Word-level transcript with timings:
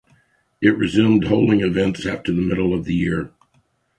It 0.63 0.75
resumed 0.75 1.25
holding 1.25 1.61
events 1.61 2.07
after 2.07 2.33
the 2.33 2.41
middle 2.41 2.73
of 2.73 2.85
the 2.85 2.95
year. 2.95 3.31